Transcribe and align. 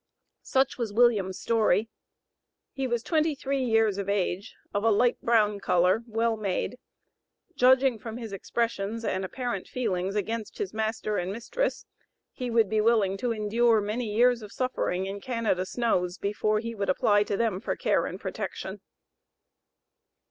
Such 0.41 0.79
was 0.79 0.91
William's 0.91 1.37
story. 1.37 1.87
He 2.73 2.87
was 2.87 3.03
twenty 3.03 3.35
three 3.35 3.63
years 3.63 3.99
of 3.99 4.09
age, 4.09 4.55
of 4.73 4.83
a 4.83 4.89
light 4.89 5.21
brown 5.21 5.59
color, 5.59 6.01
well 6.07 6.35
made. 6.35 6.79
Judging 7.55 7.99
from 7.99 8.17
his 8.17 8.33
expressions 8.33 9.05
and 9.05 9.23
apparent 9.23 9.67
feelings 9.67 10.15
against 10.15 10.57
his 10.57 10.73
master 10.73 11.17
and 11.17 11.31
mistress, 11.31 11.85
he 12.31 12.49
would 12.49 12.67
be 12.67 12.81
willing 12.81 13.15
to 13.17 13.31
endure 13.31 13.79
many 13.79 14.11
years 14.11 14.41
of 14.41 14.51
suffering 14.51 15.05
in 15.05 15.21
Canada 15.21 15.67
snows, 15.67 16.17
before 16.17 16.57
he 16.59 16.73
would 16.73 16.89
apply 16.89 17.21
to 17.25 17.37
them 17.37 17.61
for 17.61 17.75
care 17.75 18.07
and 18.07 18.19
protection. 18.19 18.81